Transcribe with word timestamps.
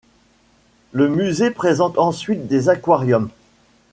Le 0.93 1.09
musée 1.09 1.51
présente 1.51 1.99
ensuite 1.99 2.47
des 2.47 2.69
aquarium. 2.69 3.29